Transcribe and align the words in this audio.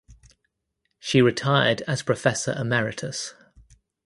She 0.97 1.21
retired 1.21 1.81
as 1.83 2.01
professor 2.01 2.53
emeritus. 2.57 3.35